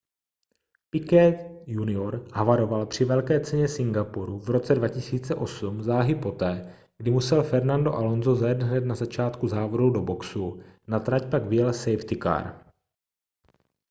[0.89, 7.93] piquet jr havaroval při velké ceně singapuru v roce 2008 záhy poté kdy musel fernando
[7.93, 12.63] alonso zajet hned na začátku závodů do boxů na trať pak vyjel safety car